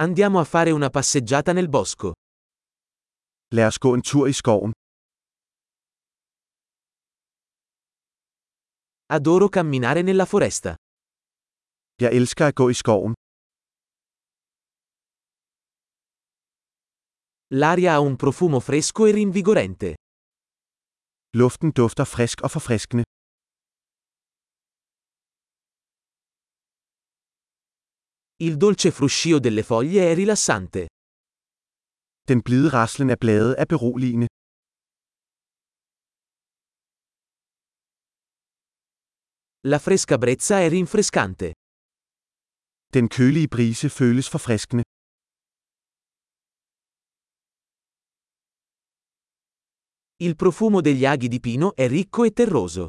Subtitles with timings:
[0.00, 2.12] Andiamo a fare una passeggiata nel bosco.
[3.54, 4.70] Lad os gå en tur i skoven.
[9.06, 10.76] Adoro camminare nella foresta.
[11.96, 13.12] Jeg elsker at gå i skoven.
[17.60, 19.94] L'aria ha un profumo fresco e rinvigorente.
[21.34, 23.02] Luften dufter frisk og forfriskende.
[28.40, 30.86] Il dolce fruscio delle foglie è rilassante.
[32.22, 34.26] Den blide raslen af blade er beroligende.
[39.66, 41.52] La fresca brezza è rinfrescante.
[42.92, 44.82] Den kølige brise føles forfriskende.
[50.20, 52.88] Il profumo degli aghi di pino è ricco e terroso.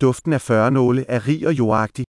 [0.00, 2.04] Duften af førnåle er rig og jordagtig.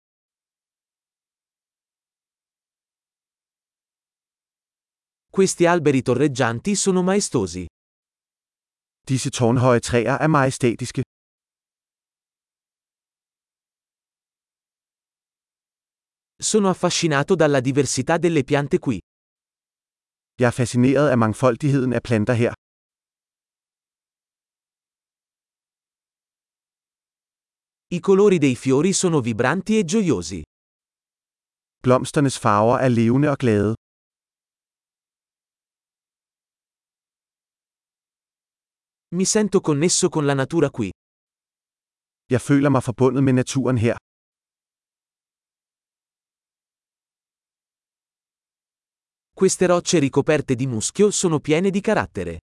[5.38, 7.64] Questi alberi torreggianti sono maestosi.
[9.10, 11.02] Disse tårnhøje træer er majestætiske.
[16.50, 18.98] Sono affascinato dalla diversità delle piante qui.
[20.40, 22.54] Jeg er fascineret af mangfoldigheden af planter her.
[27.96, 30.42] I colori dei fiori sono vibranti e gioiosi.
[31.84, 33.76] Blomsternes farver er levende og glade.
[39.16, 40.90] Mi sento connesso con la natura qui.
[42.30, 43.96] Jeg føler mig forbundet med naturen her.
[49.34, 52.40] Queste rocce ricoperte di muschio sono piene di carattere.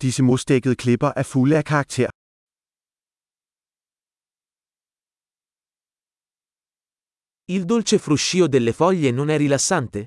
[0.00, 2.08] Disse mosdækkede klipper er fulde af karakter.
[7.56, 10.06] Il dolce fruscio delle foglie non è rilassante?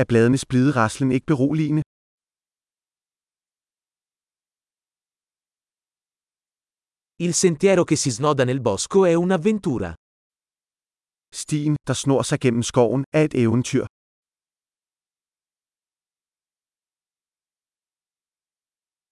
[0.00, 1.82] Er bladenes blide raslen ikke beroligende?
[7.22, 9.92] Il sentiero che si snoda nel bosco è un'avventura.
[11.28, 13.84] Stien, der snor sig gennem skoven, er et eventyr.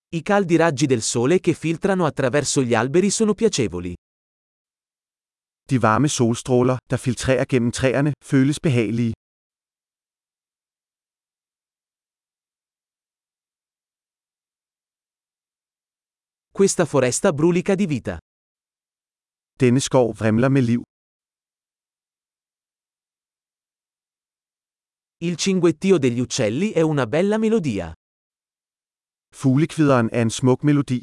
[0.09, 3.95] I caldi raggi del sole che filtrano attraverso gli alberi sono piacevoli.
[5.67, 9.13] De varme solstråler, der filtrerer gennem træerne, føles behagelige.
[16.59, 18.19] Questa foresta brulica di vita.
[19.57, 20.81] Denne skov vrimler med liv.
[25.19, 27.93] Il cinguettio degli uccelli è una bella melodia.
[29.31, 31.01] Fuglekvideren er en smuk melodi.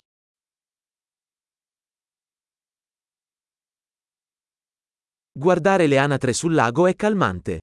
[5.31, 7.59] Guardare le anatre sul lago è calmante.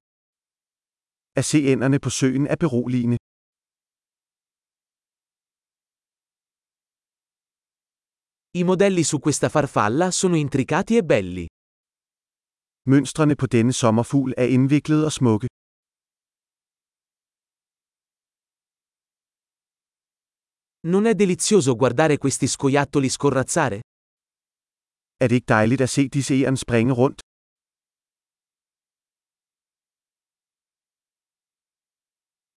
[1.35, 3.17] At se ænderne på søen er beroligende.
[8.55, 11.47] I modelli su questa farfalla sono intricati e belli.
[12.85, 15.47] Mønstrene på denne sommerfugl er indviklede og smukke.
[20.85, 23.79] Non è delizioso guardare questi scoiattoli scorrazzare?
[25.17, 27.19] Er det ikke dejligt at se disse egern springe rundt?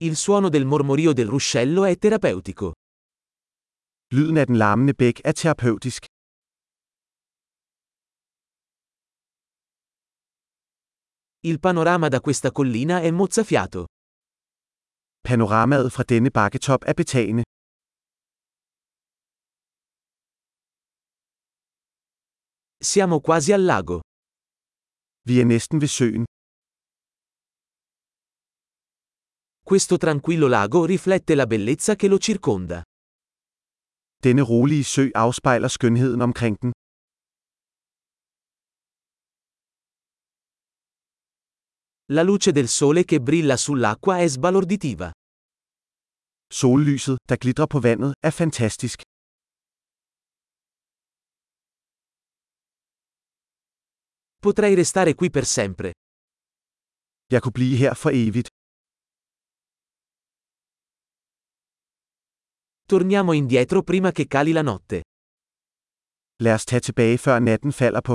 [0.05, 2.75] Il suono del mormorio del ruscello è terapeutico.
[4.15, 6.03] Lyden af den larmende bæk er terapeutisk.
[11.49, 13.81] Il panorama da questa collina è mozzafiato.
[15.29, 17.43] Panoramaet fra denne bakketop er betagende.
[22.91, 24.01] Siamo quasi al lago.
[25.29, 26.25] Vi er næsten ved søen.
[29.71, 32.83] Questo tranquillo lago riflette la bellezza che lo circonda.
[34.25, 36.71] Denne rolige sø afspejler skønheden omkring den.
[42.17, 45.09] La luce del sole che brilla sull'acqua è sbalorditiva.
[46.61, 48.99] Sollyset, der glitrer på vandet, er fantastisk.
[54.45, 55.89] Potrei restare qui per sempre.
[57.33, 58.49] Jeg kunne blive her for evigt.
[62.89, 65.03] Torniamo indietro prima che cali la notte.
[66.43, 68.15] Lad os tage tilbage før natten falder på.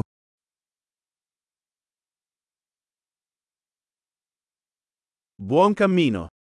[5.35, 6.31] Buon cammino!